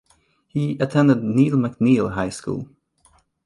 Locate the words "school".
2.31-2.67